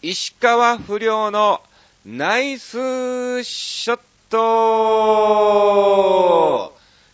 [0.00, 1.60] 石川不良の
[2.06, 4.38] ナイスショット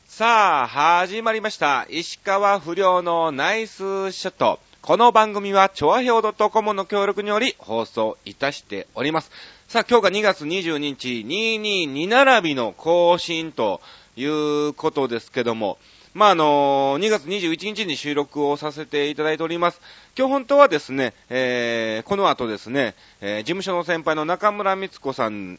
[0.07, 1.87] さあ、始まりました。
[1.89, 4.61] 石川不良のナイスショット。
[4.83, 9.31] この番組は、チョアヘオ .com の協力により放送いたしております。
[9.67, 13.81] さあ、今日が2月22日、222並びの更新と
[14.15, 15.79] いうことですけども、
[16.15, 19.81] まあ、あの2月21日に収録をさせていただいております。
[20.17, 25.59] 今日本当はですね、えー、この後ですね、えー、事務所の先輩の中村光子さん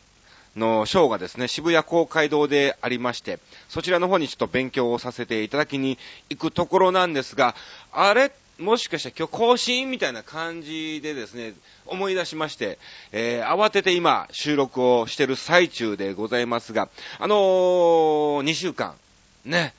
[0.55, 5.97] のショーがですね、渋谷公会堂でありまして、そちらの方にちょっと勉強をさせていただきに
[6.29, 7.53] 行くところなんですが、
[7.91, 8.31] あれ？
[8.57, 9.91] もしかしたら今日更新？
[9.91, 11.53] みたいな感じでですね、
[11.85, 12.79] 思い出しまして、
[13.11, 16.87] えー、慌てて今収録をしてる最中でございますが、
[17.19, 18.95] あのー、2週間、
[19.43, 19.73] ね、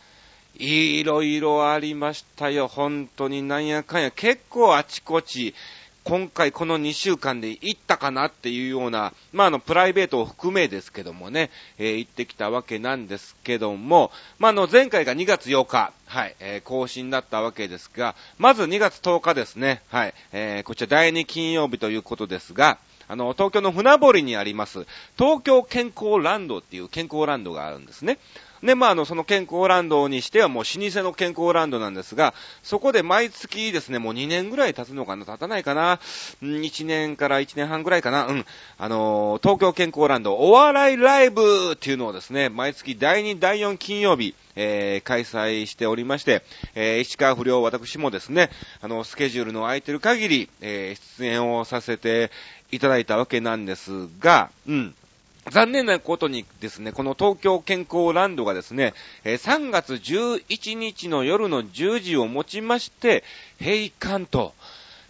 [0.59, 2.69] いろいろありましたよ。
[2.69, 4.10] 本当になんやかんや。
[4.10, 5.55] 結構あちこち、
[6.06, 24.87] 今回この2週間で行ったかなっていうような、まあ、あの、プライベートを含めですけどもね、えー、行ってきたわけなんですけども、まあ、あの、前回が2月8日、はい、えー、更新だったわけですが、まず2月10日ですね、はい、えー、こちら第2金曜日ということですが、あの、東京の船堀にあります、
[25.18, 28.18] 東京健康ランドっていう健康ランドがあるんですね。
[28.62, 36.01] で、まあ、あの、その健康ランドにしてはもう老舗の健康ランドなんですが、そこで毎月ですね、もう2年ぐらい経つのかな経たないかな、
[36.43, 38.46] 1年から1年半ぐらいかなうん。
[38.79, 46.43] あの、東京健康ランドお笑いライブっていうのをですね、毎月第2、第4金曜日、えー、開催しておりまして、
[46.74, 52.30] えー、石川不良私もですね、あの、スケジュールの空いてる限り、えー、出演をさせて
[52.73, 54.95] いただいたわけなんですが、うん。
[55.50, 58.94] 残念なことにですね、この東京健康ランドがですね、
[59.24, 63.22] 3月11日の夜の10時をもちまして、
[63.60, 64.54] 閉館と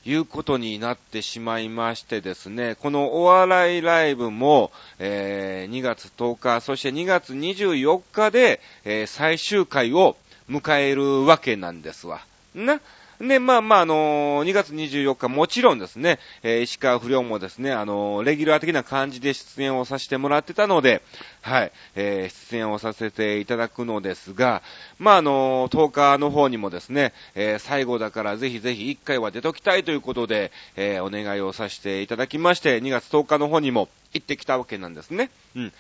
[0.05, 10.17] いうことになってしまいましてですね、このお笑いライブも、えー、2月10日、そして2月24日で、えー、最終回を
[10.51, 12.21] 迎えるわけなんですわ。
[12.55, 12.81] な？
[13.21, 21.03] で、まあまあ、あのー、2月24日、もちろんですね、えー、石川不良もですね、あのー、レギュラー的な感じで出演をさせてもらってたので、
[21.41, 24.63] はい、えー、出演をさせていただくのですが、
[24.99, 35.31] まあ、あのー、10日の方にもですね、えー、最後だからぜひぜひ1回は出ときたいということで、えー、お願いをさせていただきまして、2月10日の方にも行ってきたわけなんですね。
[35.55, 35.73] うん。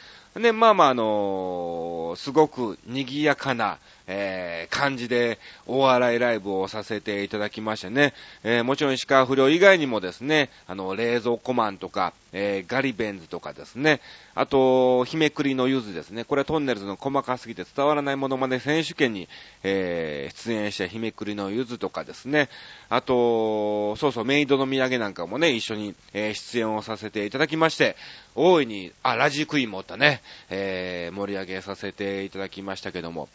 [0.42, 14.00] で、まあまあ、あのー、すごく賑やかな、えー、感じでお笑いライブをさせていただきましてね、えー、もちろん石川不良以外にもですね、あの、冷蔵庫マンとか、えー、ガリベンズとかですね、
[14.34, 19.28] あと、日めくりのゆずですね、これはトンネルズの細かすぎて伝わらないものまで選手権に、
[19.62, 22.48] えー、出演した日めくりのゆずとかですね、
[22.88, 27.96] あと、そうそう、メイドの土産なんかもね、一緒に、えー、出演をさせていただきまして、
[28.34, 33.28] 大いに、あ、ラジクイーンもったね、えー、盛り上げさせていただきましたけども、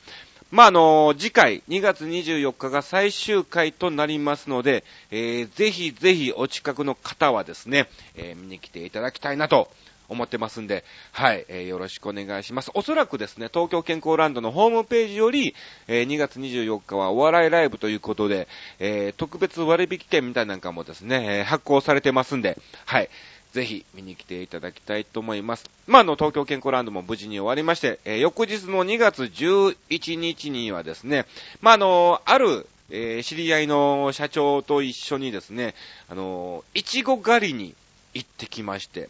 [0.51, 9.69] まあ、あの、次回、2月24日が最終回となりますので、えー、ぜひぜひお近くの方はですね、えー、見に来ていただきたいなと
[10.09, 12.69] 思ってますんで、はい、えー、よろしくお願いします。
[12.73, 15.55] おそらくですね、東京健康ランドのホームページより、
[15.87, 23.09] えー、2月24日はお笑いライブということで、えー、特別割引券みたいなんかもですね、え、発行されてますんで、はい、
[23.51, 25.69] ぜひ見に来ていただきたいと思います。
[25.87, 31.25] まあ、あの、東京健康ランドも無事に終わりまして、えー、翌日の2月11日にはですね、
[31.61, 35.75] まあ、あの、ある、えー、知り合いの社長と一緒にですね、
[36.09, 37.75] あの、いちご狩りに
[38.13, 39.09] 行ってきまして、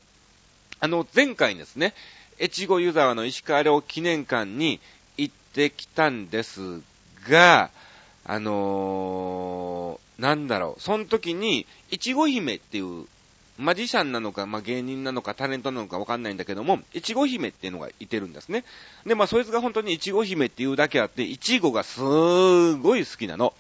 [0.80, 1.94] あの、前回ですね、
[2.40, 4.80] 越後湯沢の石川遼記念館に
[5.18, 6.82] 行ってきたんです
[7.30, 7.70] が、
[8.26, 13.06] あのー、なんだろう、その時に、いちご姫っていう
[13.62, 18.66] マジシャンなのか、まあ、芸人なのか、タレントなのかわかんないんだけども、いちご姫っていうのがいてるんですね。
[19.06, 23.54] で、まあ、そいつが本当にいちご姫っていうだけあって、いちごがすーごい好きなの。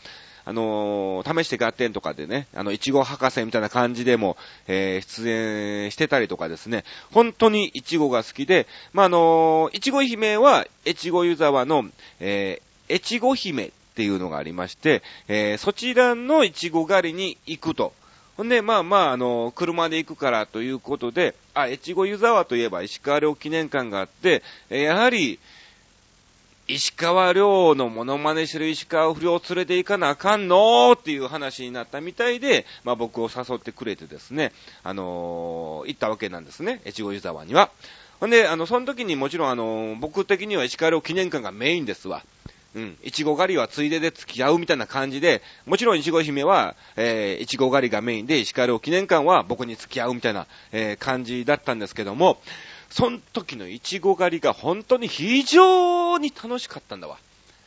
[0.43, 11.85] あのー、試して合点とかでね、あの、いちご博士みたいな感じでも、えー、出演してたりとかですね、本当にいちごが好きで、まあ、あのー、いちご姫は、越後湯沢の、
[12.19, 17.93] えー、越後姫っていうのがありまして、えー、そちらのいちご狩りに行くと。
[18.37, 25.39] ほんで、まあまあ、あの、車で行くからということで、あ、越後湯沢といえば石川遼記念館があって、やはり、
[26.67, 37.71] 石川遼のモノマネしてる石川不良を連れて行かなあかんのっていう話になったみたいで、まあ僕を誘ってくれてですね、あのー、行ったわけなんですね、越後湯沢には。
[38.21, 42.23] ほんで、あの、その時にもちろんあのー、僕的には石川遼記念館がメインですわ。
[42.73, 52.39] うん、いちご狩りはついでで付き合うみたいな感じで、もちろんいちご姫は、えー、いちご狩りがメインで、石川遼記念館は僕に付き合うみたいな、えー、感じだったんですけども、
[52.89, 57.17] その時のいちご狩りが本当に非常に楽しかったんだわ。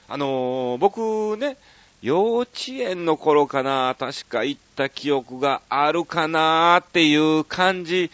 [0.09, 1.59] あのー、僕ね、
[2.01, 8.11] 幼稚園の頃かな、確か行った記憶があるかなっていう感じ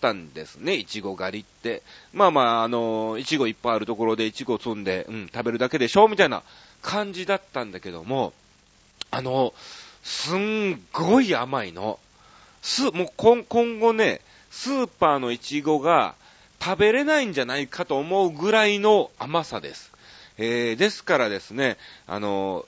[0.00, 1.82] ったんですね、いちご狩りって。
[2.14, 6.42] まあまあ、あの、いちごいっぱいあるところでいちご積んで、うん、食べるだけでしょみたいな
[6.80, 8.32] 感じだったんだけども、
[9.10, 9.52] あの、
[10.02, 11.98] すんごい甘いの。
[12.62, 13.44] す、もう今
[13.78, 16.14] 後ね、スーパーのいちごが
[16.62, 19.92] 食べれないんじゃないかと思うぐらいの甘さです。
[20.38, 21.76] えー、ですからですね、
[22.06, 22.64] あの、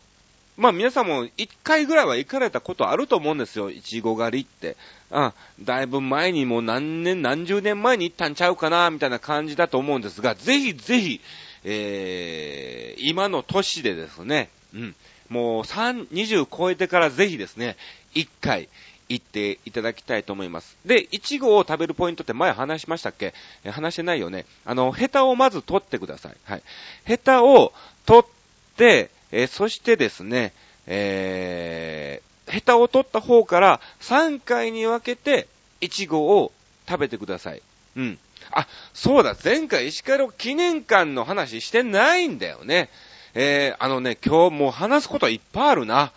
[0.59, 4.77] まあ皆さんも一回ぐらいは行かれたことあると思うんですよ、いちご狩りって。
[5.13, 11.21] あ、だいぶ前にもう何年、何十年前に行ったんちゃうかな、みたいな感じだと思うんですが、ぜひぜひ、
[11.65, 14.95] えー、今の年でですね、うん、
[15.29, 17.77] もう3、20超えてからぜひですね、
[18.15, 18.69] 一回
[19.09, 20.77] 行っていただきたいと思います。
[20.87, 23.35] で、いちごを食べるポイントって前話しましたっけ？
[23.71, 24.47] 話してないよね。
[24.65, 26.37] あの、ヘタをまず取ってください。
[26.45, 26.63] はい。
[27.05, 27.73] ヘタを
[28.07, 30.53] 取って、えー、そしてですね、
[30.87, 35.49] えー、ヘタを取った方から3回に分けて、
[35.81, 36.53] イチゴを
[36.89, 37.63] 食べてください。
[37.97, 38.19] うん。
[38.51, 42.89] あ、そうだ、前回石川記念館の話してないんだよね。
[43.35, 46.13] えー、あのね、今日もう話すことはいっぱいあるな。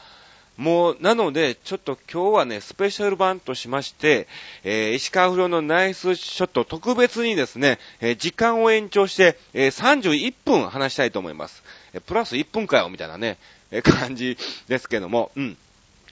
[0.57, 4.27] もう、なので、ちょっと今日はね、スペシャル版としまして、
[4.63, 11.61] えー、石川不良のナイスショット特別にですね、えー、時間を延長して、えー、31分話したいと思います。
[11.93, 13.37] えプラス1分かよ、みたいなね、
[13.71, 14.37] え感じ
[14.67, 15.57] ですけども、うん。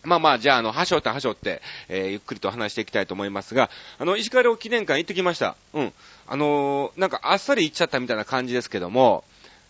[0.04, 3.70] まあまあ、じゃあ、あの、はしょってはしょって、えー、ゆっくりと話していきたいと思いますが、
[4.00, 5.56] あの、石川遼記念館行ってきました。
[5.74, 5.94] うん。
[6.28, 9.24] あのー、なんかあっさり行っちゃったみたいな感じですけども、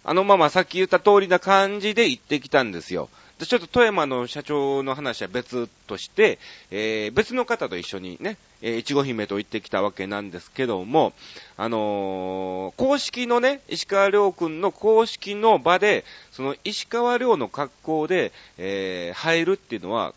[0.05, 3.09] あのまあまあさっき言った通りな感じで行ってきたんですよ。
[3.39, 6.39] で、ちょっと富山の社長の話は別として、
[6.71, 11.13] えー、別の方と一緒にね、えー、いちご姫と行ってきたわけなんですけども、
[11.57, 20.13] あのー、公式のね、石川亮君の公式の場で、その石川亮の格好で、えー、入るっていうのは、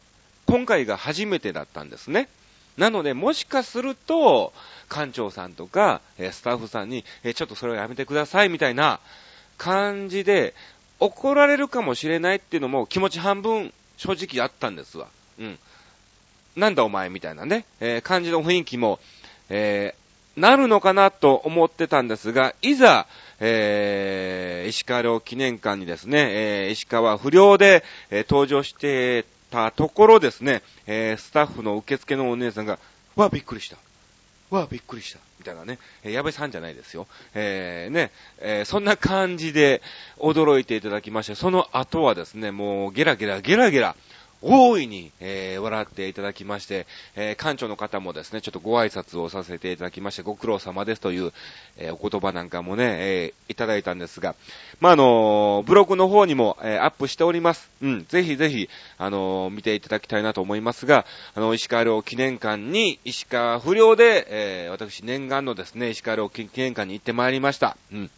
[0.47, 2.29] 今回が初めてだったんですね。
[2.77, 4.53] なので、もしかすると、
[4.89, 9.01] 館長さんとか、えスタッフさんに、えちょっとそれをやめてくださいみたいな
[9.57, 10.55] 感じで、
[11.01, 15.09] 怒られるかもしれないっていうのも気持ち半分正直あったんですわ。
[15.39, 15.59] うん。
[16.55, 18.99] なんだお前みたいなね、えー、感じの雰囲気も、
[19.51, 23.07] えー、なるのかなと思ってたんですが、いざ、
[23.41, 32.79] えー、石川遼記念館にですね、え、石川不良で、え、登場してたところですね、えー、スタッフの受付のお姉さんが、
[33.15, 33.79] わ、びっくりした。
[34.51, 35.19] わ、びっくりした。
[35.39, 35.79] みたいなね。
[36.05, 37.07] えー、矢部さんじゃないですよ。
[37.35, 39.81] えー、ね、えー、そんな感じで
[40.19, 43.97] 驚いていただきまして、その後はですね、もうゲラゲラゲラゲラ、
[44.43, 51.33] 大いに、えー、笑っていただきまして、えー、館長の方もですね、ちょっとご挨拶をさせていただきまして、ご苦労様ですという、
[51.79, 54.35] えー、お言葉なんかもね、えいただいたんですが、
[54.81, 57.71] まあ、あのブログの方にも、えアップしております。
[57.83, 58.69] うん、ぜひぜひ、
[58.99, 67.77] あの見ていただきたいなと思いますが、あの、石川遼記念館に、石川不良で、え私念願のですね、石川遼記念館に行ってまいりました。
[67.93, 68.11] うん。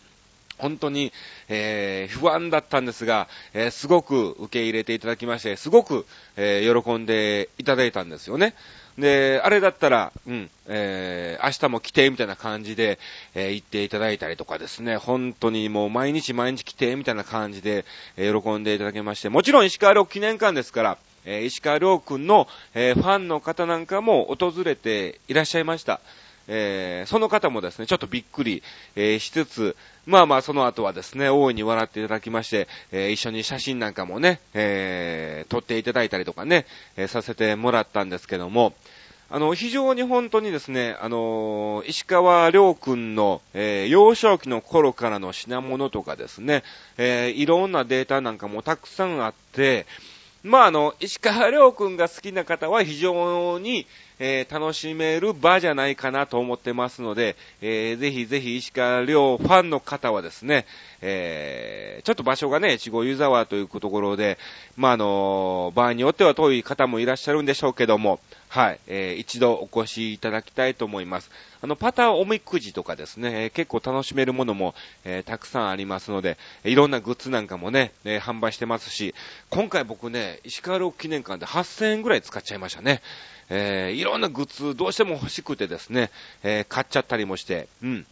[0.58, 1.12] 本当に、
[1.48, 6.06] えー、不安だったんですが、えー、すごく受け入れていただきまして、すごく、
[6.36, 8.54] えー、喜んでいただいたんですよね。
[8.98, 12.98] で、あれだったら、うん、えー、明日も来て、みたいな感じで、
[13.34, 17.84] えー、言っていただいたりとかですね、本当にもう毎日毎日来て、みたいな感じで、
[18.16, 26.00] えー、喜んでいただきまして、もちろん石川遼記念館ですから、えー、石川遼君の、えー、ファンの方なんかも訪れていらっしゃいました。
[26.48, 28.62] えー、その方もですね、ちょっとびっくり、
[28.96, 29.76] えー、しつつ、
[30.06, 38.74] まあまあその後はですね、大いに笑っていただきまして、えー、一緒に写真なんかもね、えー、撮っていただいたりとかね、えー、させてもらったんですけども、
[39.30, 46.64] あの、非常に本当にですね、あの石川良君の、えー、幼少期の頃からの品物とかですね、
[46.96, 49.84] えー、いろんなデータなんかもたくさんあって、
[50.42, 53.86] まあ、あの、石川良君が好きな方は非常に、
[54.18, 60.66] えー、楽しめる場じゃないかなと思ってますので、えー、ぜひぜひ石川遼ファンの方はですね、
[61.00, 64.38] えー、ちょっと場所がね、越後湯沢というところで、
[64.76, 71.30] まあ、あの場合によっては遠い方もいらっしゃるんでしょうけども、はい、えー、一度お越しいただきたいと思います。
[71.60, 79.14] あの、パターおみくじとかですね、結構楽しめるものも、えー、たくさんありますので、いろんなグッズなんかもね、えー、販売してますし、
[79.50, 83.02] 今回僕ね、石川遼記念館で8000円ぐらい使っちゃいましたね。
[83.50, 86.10] えー、いろんなグッズどうしても欲しくてですね、
[86.42, 88.06] えー、買っちゃったりもして、うん。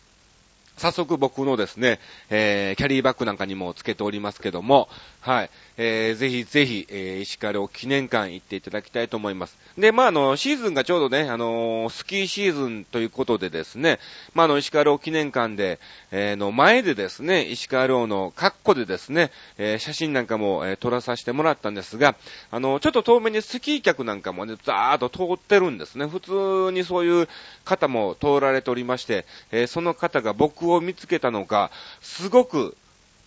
[0.76, 4.88] 早速僕のですね、えー、キャリーバッグなんかにもつけておりますけども、
[5.20, 9.56] はい、えー、ぜひぜひ、えー、石川遼記念館行っていただきたいと思います。
[9.76, 13.99] で、まあ、あの、シーズンがちょうどね、あのー、スキーシーズンということでですね、
[14.35, 15.78] まあ、あの、石川遼記念館で、
[16.11, 22.16] えー、の前でですね、石川遼の格好でですね、えー、写真なんかも、えー、撮らさせてもらったんですが、
[22.50, 26.06] あの、ちょっと遠目にスキー客なんかもね、ザーッと通ってるんですね。
[26.06, 27.28] 普通にそういう
[27.64, 32.76] 方も通られておりまして、えー、その方が僕を見つけたのか、すごく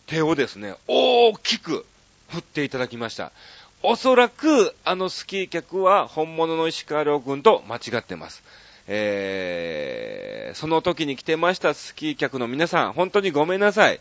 [0.08, 1.86] 手をですね、大きく
[2.30, 3.32] 振っていただきました。
[3.82, 8.44] おそらく、あのスキー客は本物の石川遼君と間違ってます。
[8.88, 14.00] えー、その時に来てましたスキー客の皆さん、本当にごめんなさい。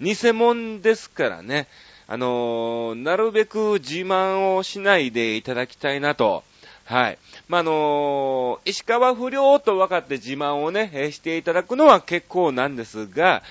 [0.00, 1.68] 偽物ですからね。
[2.08, 6.42] あのー、なるべく自慢をしないでいただきたいなと。
[6.84, 7.18] はい。
[7.48, 13.42] まあ、あのー、石川不良と分かって自慢をね、していただくのは結構なんですが、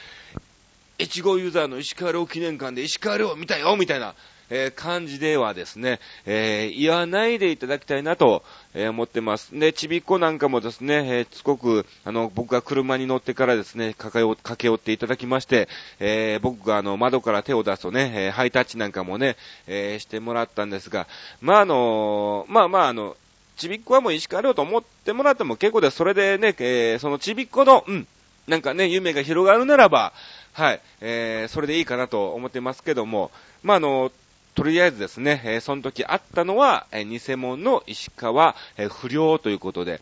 [1.00, 4.16] 越後ユーザーの石川遼記念館で石川遼見たよみたいな、
[4.50, 9.58] えー、感じではですね、えー、言わないでいただきたいなと、えー、思ってます。
[9.58, 19.38] で、ちびっこなんかもですね、えー、すごく、あの、僕が車に乗ってからですね、駆け寄っていただきまして、えー、僕があの、窓から手を出すとね、え、ハイタッチなんかもね、
[19.68, 21.08] え、してもらったんですが、
[21.40, 23.16] まあ、あのまあまあ、あの、
[23.56, 25.98] ちびっこはもう石川遼と思ってもらっても結構です。
[25.98, 28.08] それでね、え、そのちびっこの、うん、
[28.48, 30.12] なんかね、夢が広がるならば、
[30.54, 33.32] はい、えー、それでいいかなと思ってますけども、
[33.64, 34.12] まあ、あの、
[34.56, 40.02] とりあえずですね、えー、その時あったのは、えー、偽物の石川、えー、不良ということで、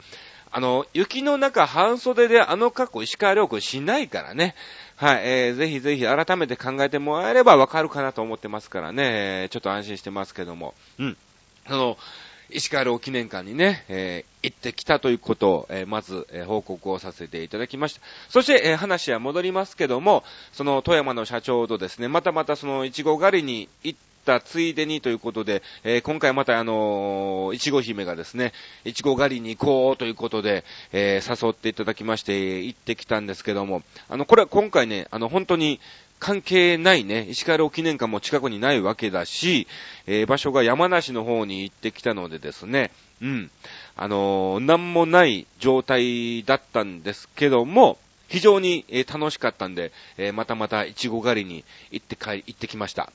[0.51, 4.55] あの、雪の中半袖であの格好石川遼君しないからね。
[4.95, 10.73] はい、えー、ぜひぜひ改めて考えてもらえればわかるかなと思ってますからね、えー、ちょっと安心してますけども。
[10.97, 11.17] うん。
[11.67, 11.97] あの、
[12.49, 18.01] 石川遼記念館にね、えー、行ってきたということを、えー、まず、えー、報告をさせていただきました。
[18.29, 20.23] そして、え話は戻りますけども、
[20.53, 28.53] その富山の社長とですね、またまたそのいちご狩りに行ったついでにということで、え今回またあのいちご姫がですね、
[28.85, 30.63] いちご狩りに行こうということで、
[30.93, 35.79] え誘っていただきまして、行ってきたんですけども、あの、これは今回ね、あの、本当に、
[36.19, 39.67] 関係ないね、石川遼記念館も近くにないわけだし、
[40.07, 43.51] えー、場所が山梨の方に行ってきたのでですね、うん、
[43.95, 47.97] あのー、なんもない状態だったんですけども、
[48.27, 53.11] 非常に、えー、楽しかったんで、えまたまたイチゴ狩りに行って帰、行ってきました。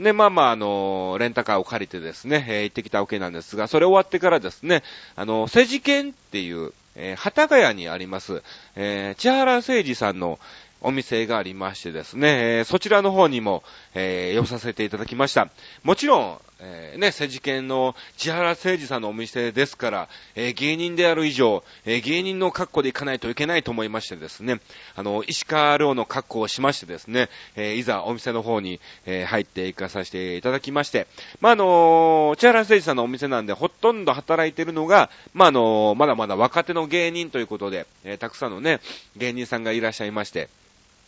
[0.00, 4.82] で、まあまあ、あのレンタカーを借りてですね、え行ってきたわけなんですが、それ終わってからですね、
[5.16, 8.42] あの、セジケンっていう、えー、幡ヶ谷にあります、
[8.76, 10.38] えー、千原誠二さんの、
[10.84, 13.64] お店がありましてですね、え、そちらの方にも、
[13.94, 15.48] えー、寄させていただきました。
[15.82, 24.60] もちろん、え、ね、政治犬の千原誠二さんのお店ですから、え、芸人である以上、え、芸人の格好で行かないといけないと思いましてですね、
[24.94, 31.06] あの、石川遼の格好をしましてですね、えいざお店の方に、え入って行かさせていただきまして、
[31.40, 38.80] まあ、あの千原誠二さんのお店なんで、ほとんど働いてるのが、まあ、あのまだまだ若手の芸人ということで、えたくさんのね、
[39.16, 40.50] 芸人さんがいらっしゃいまして、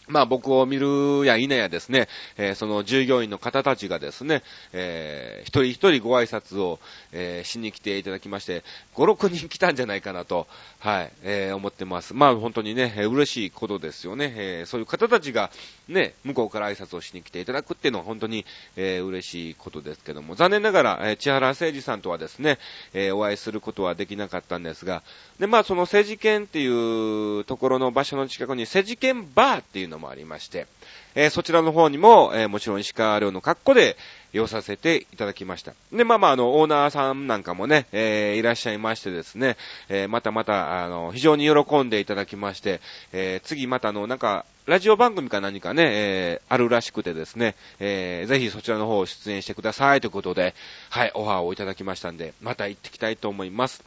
[0.08, 6.78] まあ僕を見るや否やですね、えー、その従業員の方たちがですね、えー、一人一人ご挨拶を、
[7.12, 8.62] えー、しに来ていただきまして、
[8.94, 10.46] 5、6人来たんじゃないかなと、
[10.78, 12.14] はい、えー、思ってます。
[12.14, 14.32] まあ本当にね、嬉しいことですよね。
[14.36, 15.50] え、そういう方たちが
[15.88, 18.44] ね、向こうから挨拶をしに来ていただくっていうのは本当に、
[18.76, 22.58] えー、嬉しいことですけども、残念ながら、えー、千原誠二さんとはですね、
[22.92, 25.02] えー、お会いすることはできなかったんですが、
[25.38, 30.66] で、まあその政治権っていうところの場所の近くに政治権バーっていうのもありまして、
[31.16, 33.96] えー、そちらの方にも、えー、もちろん石川遼の格好で
[34.32, 35.73] 寄させていただきました。
[35.90, 39.56] で、まあまあ、あの、オーナーさんなんかもね、えー、いらっしゃいましてですね、
[39.88, 42.80] えまたまた、あの、非常に喜んでいただきまして、
[43.12, 50.54] え次またあの、なんか、ラジオ番組か何かね、えあるらしくてですね、えぜひそちらの方を出演してくださいということで、
[50.90, 53.82] はい、オファーをいただきましたんで、また行ってきたいと思います。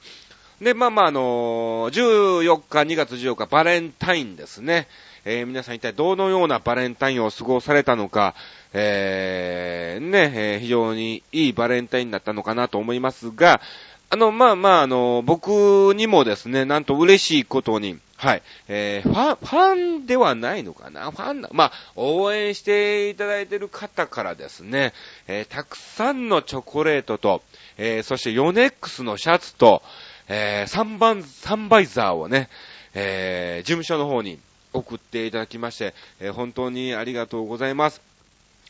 [0.62, 4.88] で、まあまあ、あの14日、2月14日、バレンタインですね。
[5.24, 8.36] えー、皆さん一体どのようなバレンタインを過ごされたのか、
[8.74, 13.62] えー、ね、えー、非常にいいバレンタインだったのかなと思いますが、
[14.10, 18.42] あの、まあまあ、あの、僕にもですね、なんと嬉しいことに、はい。
[18.68, 21.10] えー、ファン、ファンではないのかな？
[21.12, 24.92] ファンまあ、応援していただいている方からですね、
[25.28, 27.44] えー、たくさんのチョコレートと、
[27.78, 29.82] えー、そしてヨネックスのシャツと、
[30.30, 32.50] えー、3番、サンバイザーをね、
[32.94, 34.40] えー、事務所の方に
[34.74, 38.02] 送っていただきまして、えー、本当にありがとうございます。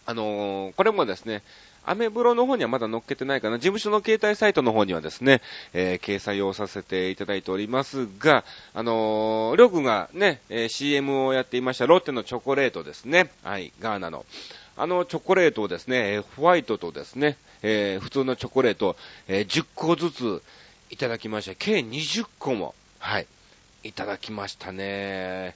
[0.06, 1.44] あのー、これもですね、
[1.86, 3.58] アメブロの方にはまだ載っけてないかな。
[3.58, 5.42] 事務所の携帯サイトの方にはですね、
[5.74, 13.32] えー、掲載をさせていただいておりますが、あのー、りょうくんがね、えー、CM をやっていましたロッテのチョコレートですね。
[13.44, 14.26] はい、ガーナの。
[14.78, 18.96] あのチョコレートをですねえ、ホワイトとですね、えー、普通のチョコレート、
[19.28, 20.42] えー、10個ずつ
[20.90, 21.56] いただきました。
[21.56, 23.28] 計20個も、はい、
[23.84, 25.56] いただきましたね。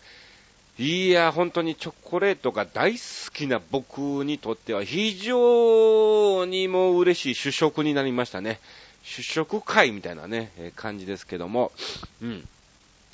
[0.80, 8.60] いや、本当にチョコレートが大好きな僕にとっては非常にも嬉しい主食になりましたね。
[9.04, 11.72] 主食会みたいなね、え感じですけども、
[12.22, 12.48] うん。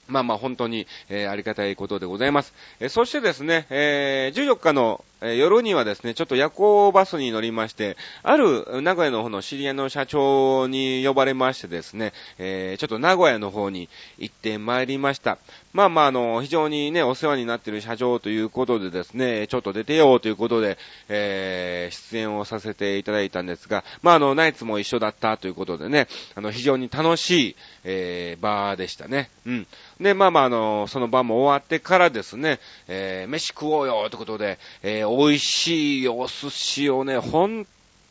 [0.07, 2.53] まあまあ本当に、えー、ありがたいことでございます。
[2.79, 15.37] えー、そしてですね、えー、14日のえ、夜にはですね、ちょっと夜行バスに乗りまして、ある名古屋の方の知り合いの社長に呼ばれましてですね、えー、ちょっと名古屋の方に行ってまいりました。
[15.71, 29.29] まあまあ、あの、非常にね、お世話になっている社長ということでですね、ちょっと出てよということで、えー、出演をさせていただいたんですが、まああの、ナイツも一緒だったということでね、あの、非常に楽しい、えー、場でしたね。
[29.45, 29.67] うん。
[30.01, 37.67] で、まあまあ、あの、その場も終わってからですね、えー、飯食おうよということで、えー美味しいお寿司をね、本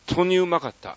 [0.07, 0.97] 当にうまかった。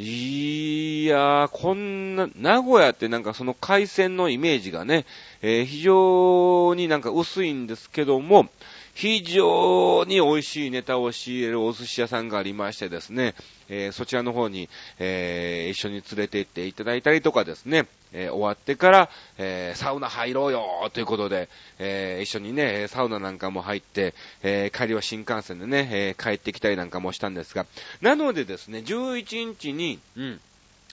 [0.00, 5.06] いやー、こんな、名古屋ってなんかその海鮮のイメージがね、
[5.42, 8.48] えー、非常になんか薄いんですけども、
[8.98, 13.36] 非常に美味しいネタを仕入れるお寿司屋さんがありましてですね、
[13.68, 27.66] えー、そちらの方に、えー、一緒に連れて行っていただいたりとかですね、えー、終わってから、えサウナ入ろうよということで、え一緒にね、サウナなんかも入って、え帰りは新幹線でね、え帰ってきたりなんかもしたんですが、
[28.00, 30.40] なのでですね、11日に、うん、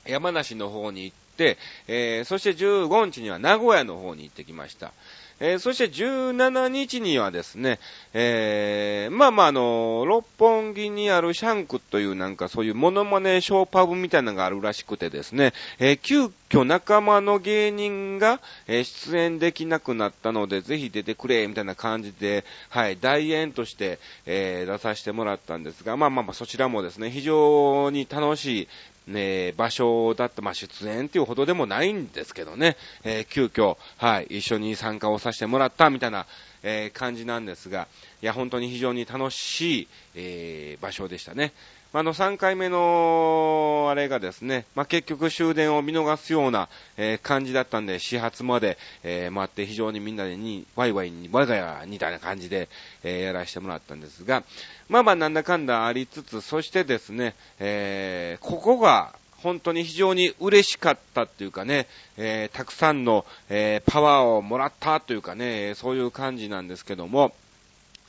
[0.06, 1.58] 山梨の方に行って、
[1.88, 4.94] えそして15日には名古屋の方に行ってきました。
[5.40, 7.80] えー、そして17日にはですね、
[8.14, 28.68] えー、まあまああの、六本木にあるシャンクというなんかそういうモノマネショーパブみたいなのがあるらしくてですね、えー、急遽仲間の芸人が、えー、出演できなくなったので、ぜひ出てくれ、みたいな感じで、はい、大演として、えー、出させてもらったんですが、まあまあまあそちらもですね、非常に楽しい、
[29.08, 36.26] ね、場所だった、まあ、出演っていうほどでもないんですけどね、えー、急遽、はい、一緒に参加をさせてもらったみたいな、
[36.64, 37.88] えー、感じなんですが、
[38.22, 41.54] いや、本当に非常に楽しい、えー、場所でしたね。
[41.98, 52.68] あの、3回目の、あれがですね、まあ、結局終電を見逃すような、えー、感じだったんで、始発まで、えー、待って非常にみんなでに、ワイワイに、我が家みたいな感じで、
[53.06, 54.44] えー、やらせてもらったんですが、
[54.90, 61.86] まあまあなんだかんだありつつ、そしてですね、えー、ここが、本当に非常に嬉しかったっていうかね、
[62.18, 67.32] えー、たくさんの、えー、パワーをもらったというかね、そういう感じなんですけども、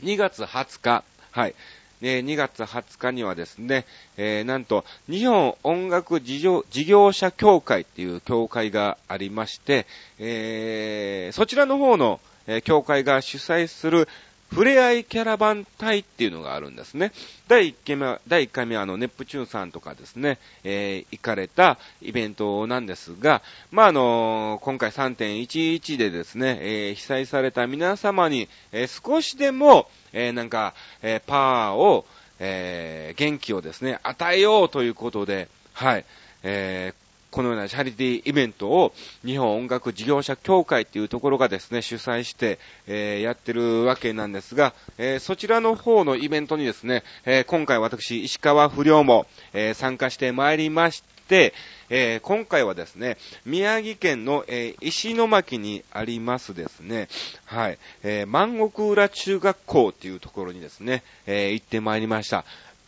[0.03, 1.55] 2月20日、はい、
[2.01, 3.85] え2月20日にはですね、
[4.17, 9.87] えー、なんと、日本音楽事業事業者協会っていう協会がありまして、
[10.19, 14.09] えー、そちらの方の、え、協会が主催する
[14.53, 17.13] ふれあいキャラバン隊っていうのがあるんですね。
[17.49, 32.07] 第1回目は、第1回目はあの、ネプチューンさんとかですね、えー、行かれたイベントなんですが、まあ、あのー、今回3.11でですね、えー、被災された皆様に、えー、少しでも、えー、なんか、えー、パワーを、
[32.39, 36.05] えー、元気をですね、与えようということで、はい、
[36.43, 37.06] えー、
[37.37, 51.53] このようなチャリティーイベントを日本音楽事業者協会っていうところがですね、主催して、えー、やってるわけなんですが、えー、そちらの方のイベントにですね、えー、今回私、石川不良も、え参加してまいりまして、
[51.91, 57.09] え、今回はですね、宮城県の、え、石巻にありますですね、
[57.45, 62.47] はい、えー、万国浦中学校っていうところにですね、え行ってまいりました。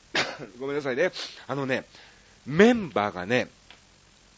[0.59, 1.11] ごめんなさいね。
[1.47, 1.85] あのね、
[2.47, 3.49] メンバーがね、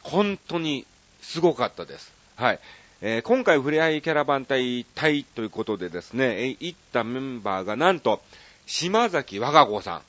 [0.02, 0.86] 本当に
[1.22, 2.12] すごかったです。
[2.36, 2.60] はい。
[3.02, 8.22] えー、今回、ふれあいキャラバン隊隊ということでですね、えー、行ったメンバーがなんと、
[8.66, 10.02] 島崎和歌子さ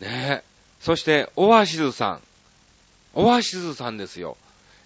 [0.00, 0.04] ん。
[0.04, 0.42] ね
[0.80, 2.20] そして、オアシズさん。
[3.14, 4.36] オアシズさんですよ。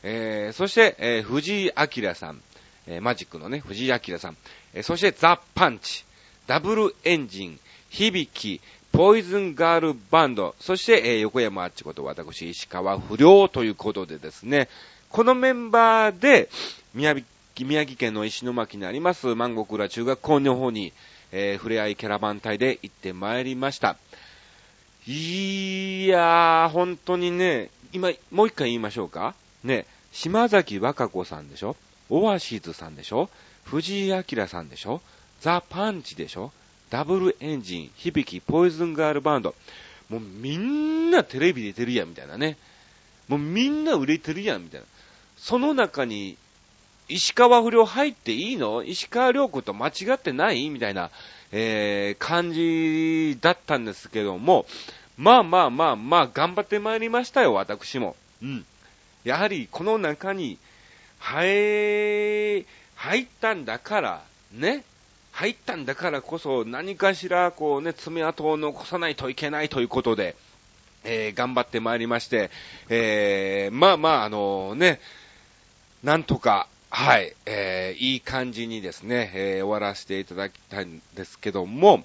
[0.02, 2.40] えー、そして、えー、藤井明さん。
[2.86, 4.36] えー、マジックのね、藤井明さん。
[4.72, 6.04] えー、そして、ザ・パンチ。
[6.46, 7.60] ダブルエンジン。
[7.90, 8.62] 響き。
[8.92, 14.68] ポイズンガールバンド、そして、え、横山あっちこと私、石川不良ということでですね、
[15.10, 16.48] このメンバーで、
[16.94, 17.24] 宮城
[17.60, 20.92] 宮城県の石巻にあります、万国浦中学校の方に、
[21.32, 23.96] えー、触れ合いキャラバン隊で行ってまいりました。
[25.06, 29.34] いやー、本当にね、今、もう一回言いましょうか。
[29.64, 31.76] ね、島崎和歌子さんでしょ？
[32.08, 33.28] オアシーズさんでしょ？
[33.64, 35.00] 藤井明さんでしょ？
[35.40, 36.52] ザ・パンチでしょ？
[36.90, 39.54] ダブルエンジン、響き、ポイズンガールバンド。
[40.08, 42.56] もうみんなテレビ出てるやん、みたいなね。
[43.28, 44.86] もうみんな売れてるやん、みたいな。
[45.36, 46.36] その中に、
[47.08, 48.82] 石川不良入っていいの？
[48.82, 51.10] 石川良子と間違ってないみたいな、
[51.52, 54.66] えー、感じだったんですけども、
[55.16, 58.16] まあまあまあまあ、頑張ってまいりましたよ、私も。
[58.42, 58.64] うん。
[59.24, 60.58] やはり、この中に、
[61.18, 62.64] 入、
[62.96, 64.84] 入ったんだから、ね。
[65.40, 70.36] 入ったんだからこそ、何かしら、こうね、爪痕を残さないといけないということで、
[71.02, 72.50] えー、頑張ってまいりまして、
[72.90, 75.00] えー、まあまあ、あのね、
[76.04, 82.04] なんとか、はい、えー、いい感じにですね、えー、終わらせていただきたいんですけども、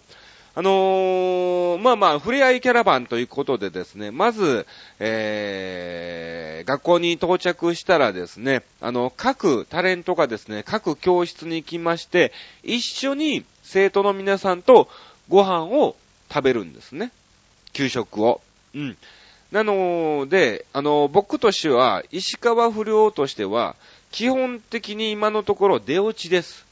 [0.57, 4.65] あのー、まあまあ、触れ合いキャラバンということでですね、まず、
[4.99, 12.31] えー、学校に到着したらですね、あの、各タレントがですね、各教室に行きまして、
[12.63, 14.87] 一緒に生徒の皆さんと
[15.27, 15.97] ご飯を
[16.33, 17.11] 食べるんですね。
[17.73, 18.39] 給食を。
[18.73, 18.97] うん。
[19.51, 23.75] なので、あの、僕としては、石川不良としては、
[24.09, 26.65] 基本的に今のところ出落ちです。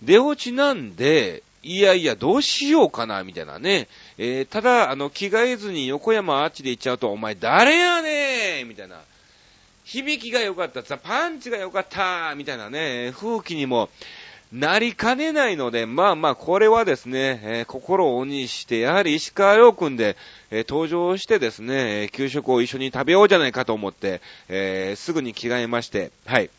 [0.00, 3.88] 出落ちなんで、いやいや、どうしようかな、みたいなね。
[4.16, 9.00] えー、ただ、あの、着替えずに横山あっちで行っちゃうと、お前誰やねんみたいな。
[9.84, 13.90] 響きが良かった、パンチが良かった、みたいなね、風紀にも
[14.52, 20.16] なりかねないので、まあまあ、これはですね、えー、心を鬼にして、やはり石川洋くんで、
[20.50, 26.50] えー、登場してですね、給食を一緒に食べようじゃないかと思って、えー、すぐに着替えまして、はい。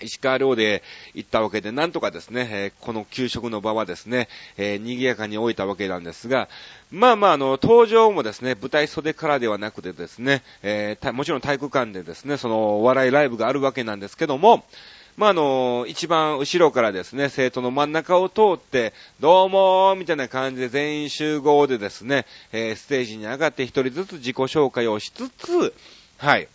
[0.00, 0.82] 石川寮で
[1.14, 6.48] 行ったわけで、なんとかですね、え、この給食の場はですね、え、賑やかに置いたわけなんですが、
[6.90, 14.64] まあまあ、あの、登場もですね、舞台袖からではなくてですね、え、もちろん体育館でですね、その、お笑いライブがあるわけなんですけども、
[15.18, 25.74] まあ、あの、一番後ろからですね、生徒の真ん中を通って、どうもー、みたいな感じで全員集合でですね、え、ステージに上がって一人ずつ自己紹介をしつつ、
[26.18, 26.46] はい、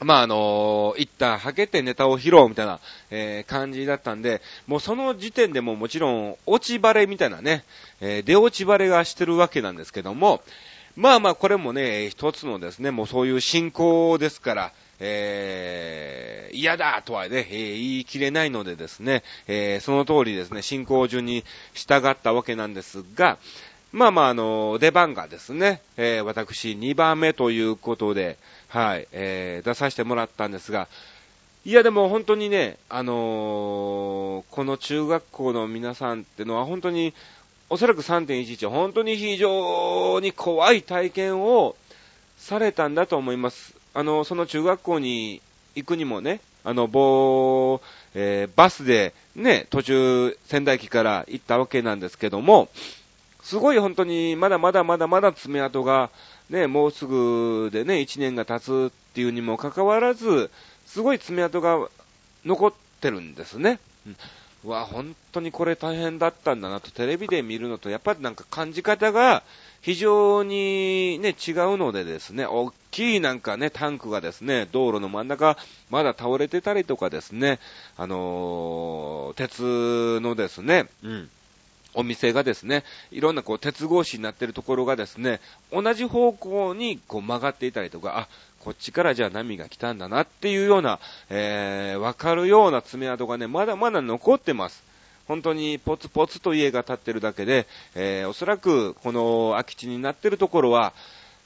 [0.00, 2.80] まあ、あのー、一旦はけてネタを披露みたいな、
[3.10, 7.64] えー、感じだったんで、もうその時点でももちろん、落ちバレみたいなね、
[8.00, 10.42] えー、出落ちバレがしてるわけなんですけども、
[10.96, 23.38] まあまあ、これもね、一つのですね、もうそういう進行ですから、えー、嫌だとはね、えー、言い切れないのでですね、えー、その通りですね、進行順に従ったわけなんですが、
[23.94, 30.88] まあまあ、あの、出番がですね、えー、私2番目ということで、はい、えー、出させてもらったんですが、
[31.64, 37.14] いやでも本当にね、あのー、この中学校の皆さんってのは本当に、
[37.70, 41.76] おそらく3.11、本当に非常に怖い体験を
[42.36, 43.76] されたんだと思います。
[43.94, 45.40] あの、その中学校に
[45.76, 47.80] 行くにもね、あの、棒、
[48.16, 52.68] えー、バスでね、途中仙台駅から行ったわけなんですけども、
[53.44, 56.10] すごい本当にまだまだまだまだ爪痕が
[56.48, 60.50] ね、もうすぐでね、1年が経つっていうにもかかわらず、
[60.86, 61.88] すごい爪痕が
[62.46, 63.78] 残ってるんですね。
[64.64, 69.42] うん、わ、本当にこれ大変だったんだなと、テレビで見るのと、やっぱりなんか感じ方が
[69.82, 75.58] 非常にね、違うのでですね、大きいなんかね、タンクがですね、道路の真ん中、
[75.90, 77.58] まだ倒れてたりとかですね、
[77.98, 81.30] あのー、鉄のですね、うん。
[81.94, 85.40] お店がですね、いろんなこう鉄格子になってるところがですね、
[85.72, 88.28] 同じ方向にこう曲がっていたりとか、あ、
[88.60, 94.82] こっちからじゃあ波が来たんだなっていうような、えー、わかるような爪痕がね、まだまだ残ってます。
[95.28, 100.92] 本当にポツポツと家が建ってるだけで、えー、おそらくこの空き地になってるところは、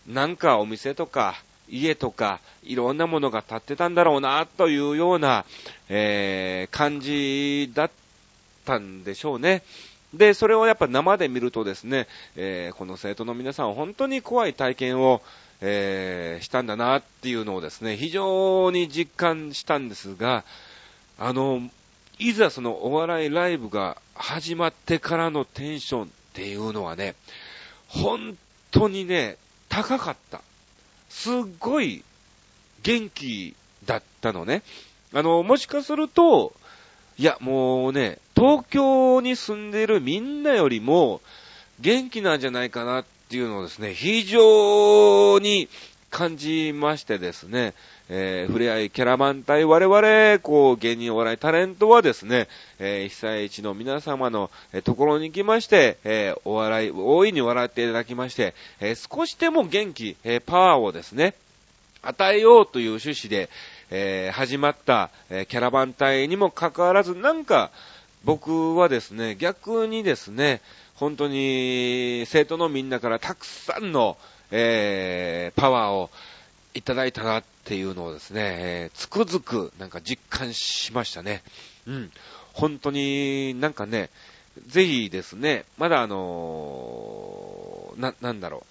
[0.07, 1.35] なんかお店とか、
[1.69, 5.45] 家とか、いろんなものが建ってたんだろうな、というような、
[5.89, 7.91] えー、感じだっ
[8.65, 9.63] たんでしょうね。
[10.15, 15.21] で、それをやっぱ生で見るとですね、えー、この生徒の皆さん本当に怖い体験を、
[15.61, 20.45] えー、したんだなっていうのをですね、非常に実感したんですが、
[21.19, 21.69] あの、
[22.19, 27.15] いざそのお笑いライブが始まってからのテンションっていうのはね、
[27.87, 28.37] 本
[28.71, 29.37] 当にね、
[29.69, 30.41] 高かった。
[31.09, 32.05] すっごい
[32.83, 34.63] 元気だったのね。
[35.13, 36.53] あの、もしかすると、
[37.19, 41.21] いや、もうね、東京に住んでるみんなよりも
[41.81, 45.69] 元気なんじゃないかなっていうのをですね、非常に
[46.11, 47.75] 感じましてですね、
[48.09, 52.47] えー、触れ合いキャラバン隊我々、こう、芸人お笑いタレントはですね、
[52.79, 61.35] えー、被災地の皆様の、えー、ところに行きまして、えー、お笑い、大いに笑っていただきまして、え、少しでも元気、え、パワーをですね、
[62.03, 63.51] 与えようという趣旨で、
[63.91, 67.71] えー、始まった、え、キャラバン隊にもかかわらず、なんか、
[68.25, 70.61] 僕はですね、逆にですね、
[70.95, 74.17] 本当に生徒のみんなからたくさんの、
[74.51, 76.11] えー、パワーを
[76.75, 81.43] いただいたなっていうのをですね、えー、つくづくなんか実感しましたね。
[81.87, 82.11] うん。
[82.53, 84.11] 本当になんかね、
[84.67, 88.65] ぜひですね、まだあのー、な、なんだろ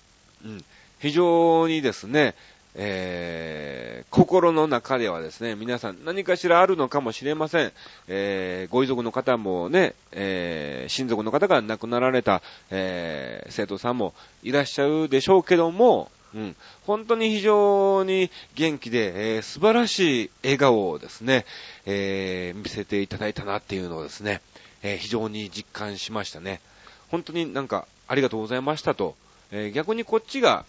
[0.44, 0.50] う。
[0.50, 0.66] うん。
[1.00, 2.36] 非常にですね、
[2.80, 7.72] えー、心の中ではですね、皆さん何かしらあるのかもしれません。
[8.08, 14.14] えー、ご遺族の方もね、えー、親族の方が亡くなられた、え、生徒さんも
[14.44, 21.46] いらっしゃるでしょうけども、うん、本当に非常に元気で、えー、素晴らしい笑顔をですね、
[21.88, 24.42] え、見せていただいたなっていうのをですね、
[24.84, 26.62] え、非常に実感しましたね。
[27.10, 29.16] 本当になんかありがとうございましたと、
[29.52, 30.66] え逆にこっちが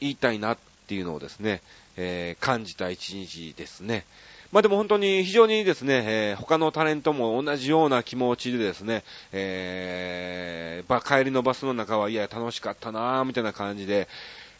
[0.00, 0.58] 言いたいなっ
[0.92, 1.62] ていうのをですね、
[1.96, 4.04] えー、感じた一日ですね。
[4.52, 9.02] まあでも本当に非常にですね、えー、他のタレントも同じような気持ちでですね、
[9.32, 14.06] えー、帰りのバスの中はいや楽しかったなぁ、みたいな感じで、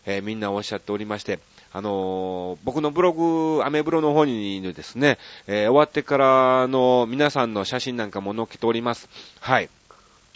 [0.07, 1.39] えー、みんなおっしゃっておりまして、
[1.75, 9.11] あのー、僕のブログ、アメブロの方にですね、え、終わってからの皆さんの写真なんかも載っけております。
[9.41, 9.69] はい。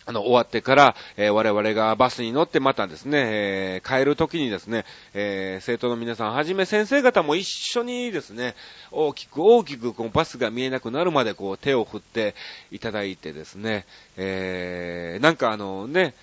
[0.08, 8.54] あの、終わってから、えー、我々がバスに乗ってまたですね、えー、帰る時にですね、えー、生徒の皆さんはじめ先生方も一緒にですね、
[8.92, 12.36] 大きく大きくこのバスが見えなくなるまでこう手を振って
[12.70, 13.84] いただいてですね、
[14.16, 16.14] えー、なんかあのね、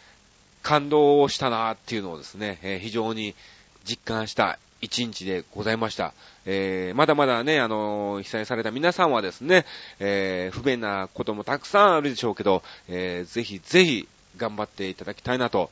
[0.62, 3.36] 感動をしたなっていうのをですね、えー、非常に
[3.84, 6.14] 実感した一日でございました。
[6.46, 9.66] えー、まだまだね、あのー、被災された皆さんはですね、
[10.00, 15.72] えー、不便なこともたくさんあるでしょうけど、えー、ぜひぜひ頑張っていただきたいなと。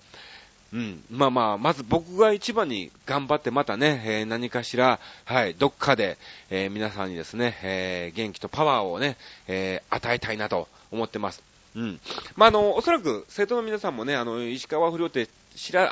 [0.72, 1.04] うん。
[1.12, 6.18] まあまあ、まず僕が一番に頑張ってまたね、えー、何かしら、はい、どっかで、
[6.50, 9.18] えー、皆さんにですね、えー、元気とパワーをね、
[9.50, 11.44] えー、与えたいなと思ってます。
[11.76, 12.00] うん。
[12.38, 15.90] まあ、あの、おそらく生徒の皆さんもね、あの、石川不良って知ら、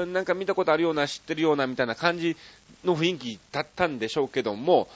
[0.00, 2.36] あー、なんか見たことあるような、知ってるような、みたいな感じ
[2.84, 4.88] の雰囲気だったんでしょうけども、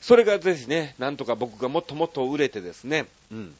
[0.00, 3.54] それがぜひね、なんとか僕がもっともっと売れてですね、うん。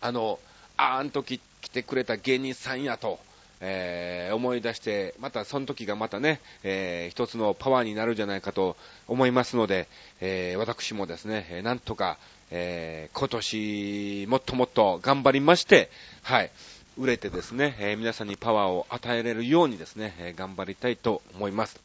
[0.00, 0.38] あの、
[0.76, 3.18] あーん時来てくれた芸人さんやと、
[3.60, 8.76] えー、思い出して、またその時がまたね、えー、一つのパワーになるんじゃないかと
[9.08, 9.88] 思いますので、
[10.20, 12.18] えー、私もですね、なんとか、
[12.50, 15.90] え、今年もっともっと頑張りまして、
[16.22, 16.50] はい、
[16.96, 21.80] 売れてですね、えー、皆さんにパワーを与えられるようにですね、えー、頑張りたいと思います。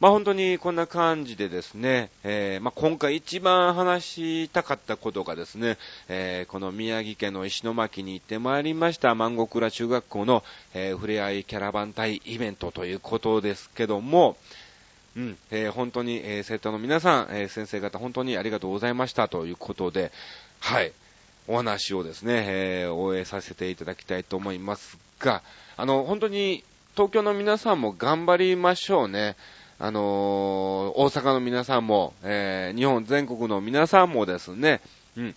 [0.00, 5.76] まあ本当にこんな感じでですね、えー、まあ今回一番話したかったことがですね、
[6.08, 14.36] えー、この宮城県の石巻に行ってまいりました万国倉中学校の、えー、触れ合いキャラバン隊イベントということですけども、
[15.16, 20.12] うん、えー、本当に、えー、生徒の皆さん、えー、先生方本当にありがとうございましたということで、
[20.60, 20.92] はい、
[21.48, 25.42] お話をですね、えー、応援させていただきたいと思いますが、
[25.78, 26.62] あの、本当に
[26.94, 29.34] 東京の皆さんも頑張りましょうね。
[29.78, 30.02] あのー、
[31.00, 34.80] 大阪の皆さんも、えー、日本全国の皆さんもですね、
[35.16, 35.34] うん、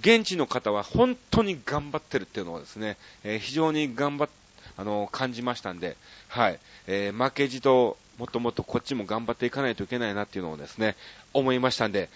[0.00, 4.28] 現地の方は本当に頑張ってるっていうのをですね、えー、非常に頑張っ、
[4.76, 5.96] あの、感じましたんで、
[6.28, 10.96] はい、え、負けじと、もっともっとこっちも頑張っていかないといけないなっていうのをですね、
[11.32, 12.08] 思いましたんで、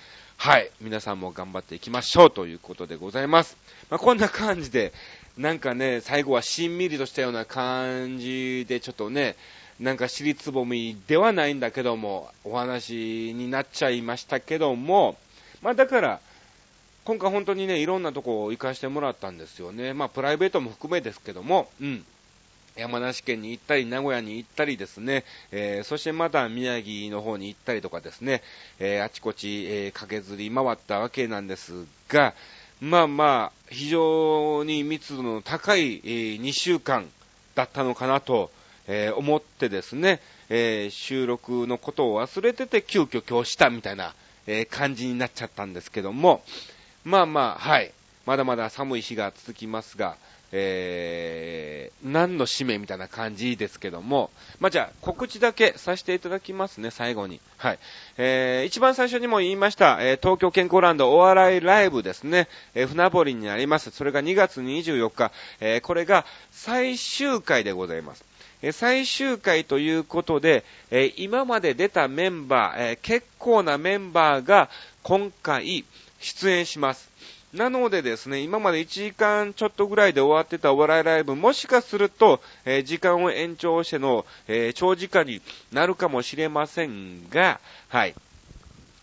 [0.44, 3.56] はい、皆さんも頑張っていきましょうということでございます。
[3.90, 4.92] まあ、こんな感じで、
[5.38, 9.36] なんかね、最後はしんみりとしたような感じで、ちょっとね、
[9.78, 15.16] なんか尻つぼみではないんだけども、お話になっちゃいましたけども、
[15.62, 16.20] まあだから、
[17.04, 19.94] 今回本当にね、いろんなとこを行かしてもらったんですよね。
[19.94, 22.04] まあプライベートも含めですけども、うん。
[22.76, 28.42] 山梨県に行ったり、名古屋に行ったりですね、えー、そしてまた宮城の方に行ったりとかですね、
[28.78, 32.34] えー、あちこち、えー、駆けずり回ったわけなんですが、
[32.80, 37.08] まあまあ、非常に密度の高い、え、2週間
[37.54, 38.50] だったのかなと、
[38.88, 44.14] え、思ってですね、え、収録のことを忘れてて急遽今日したみたいな、
[44.46, 46.42] え、感じになっちゃったんですけども、
[47.04, 47.92] まあまあ、はい。
[48.24, 50.16] まだまだ寒い日が続きますが、
[50.54, 57.40] えー、何の使命みたいな感じですけども、まあ、じゃあ、告知だけさせていただきますね、最後に。
[57.56, 57.78] はい。
[58.18, 63.90] えー、一番最初にも言いました、えー、東京健康ランドお笑いライブですね、えー、船堀にあります。
[63.90, 68.24] それが2月24日、えー、これが最終回でございます。
[68.64, 74.70] え最終回ということで、え今まで出たメンバー、結構なメンバーが
[75.02, 75.84] 今回
[76.20, 77.10] 出演します。
[77.52, 88.14] なのでですね、今まで1時間ちょっとぐらいで終わってたお笑いライブ、もしかすると、えー、時間を延長しての、えー、長時間になるかもしれませんが、はい。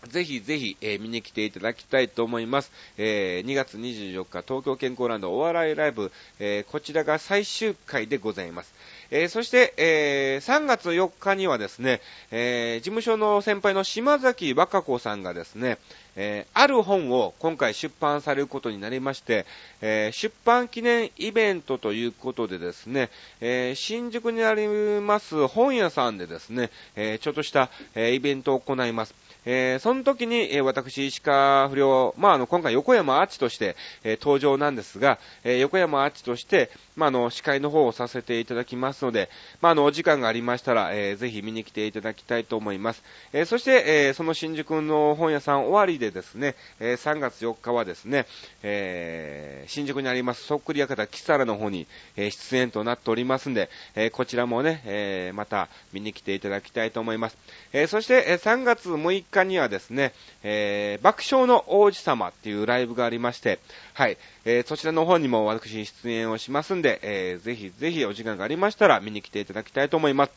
[0.08, 2.72] ぜひぜひ、えー、見に来ていただきたいと思います。
[2.98, 6.10] えー、2月24日、東京健康ランドお笑いライブ、
[6.40, 8.74] えー、こちらが最終回でございます。
[9.12, 15.78] え、そして、え、3月4日にはですね、え、事務所の先輩の島崎和歌子さんがですね、
[16.16, 19.46] えある本を今回出版されることになりまして、
[19.80, 24.66] え出版記念イベントということでですね、え新宿にあり
[25.00, 29.14] ます本屋さんでですね、えちょっとした、えイベントを行います。
[29.46, 39.30] えー、その時に、え、私、石川不良、まあ、あの、今回横山アーチとして、え、登場なんですが、え横山アーチとして、まあ、あの、司会の方をさせていただきますので、
[39.62, 43.02] まあ、あの、お時間がありましたら、えぜひ見に来ていただきたいと思います。
[43.32, 48.26] えそして、えその新宿の本屋さん終わりでですね、え3月4日はですね、
[48.62, 57.38] え新宿にありますそっくり館キサラの方に、え出演となっておりますんで、えこちらもね、えまた見に来ていただきたいと思います。
[57.72, 60.12] えそして、え3月6日にはですね、
[60.42, 63.58] えー、爆笑の王子様っていうライブがありまして、
[63.94, 70.32] はい、えー、そちらの方にも私出演をしますんで、えー、ぜひぜひお時間がありましたら見に来ていただきたいと思います。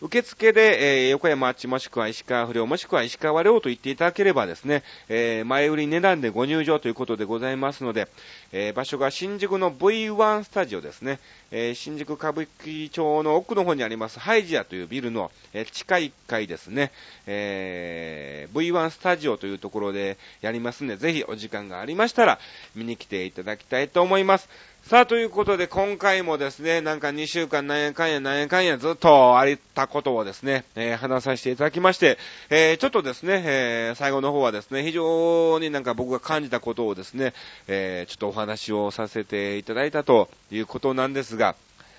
[0.00, 8.08] 受付で、えー、横山あっちもしくは石川不良もしくは石川良と言っていただければですね、えー、前売り値段でご入場ということでございますので、
[8.52, 11.18] えー、場所が新宿の V1 スタジオですね、
[11.50, 16.92] えー新宿歌舞伎町の奥の方にありますハイジアというビルの、えー地下1階ですね、
[17.26, 22.38] えー V1 スタジオというところでやりますんで、ぜひお時間がありましたら
[22.76, 24.48] 見に来ていただきたいと思います。
[24.88, 32.16] さあ、ということで、今回もですね、なんか2週間なんやかんやなんやかんやずっとありったことをですね、えー、話させていただきまして、
[32.48, 37.34] えー、ちょっとですね、えー、最後の方はですね、非常になんか僕が感じたことをですね、
[37.66, 41.54] えちょっとお話をさせていただいたということなんですが、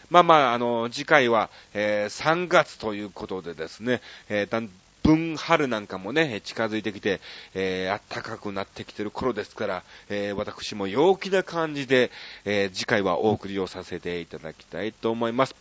[0.10, 4.69] まあまあ、あの、次回は、え3月ということでですね、えだん
[5.10, 7.19] 分春なんかもね、近づいてきて、
[7.56, 12.12] えー、暖かくなってきてる頃ですから、えー、私も陽気な感じで、
[12.45, 15.56] えー、次回はお送りをさせていただきたいと思います。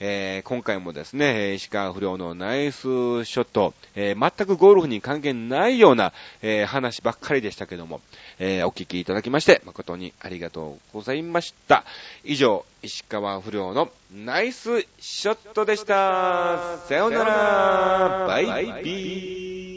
[0.00, 8.00] えー、今回もですね、石川不良のナイスショット、えー、全くゴルフに関係ないような、えー、話ばっかりでしたけども、
[8.38, 11.84] えお聞きいただきまして、誠にありがとうございました。
[12.24, 16.78] 以上、石川不良のナイスショットでした。
[16.88, 18.26] さようなら。
[18.26, 19.73] バイビー。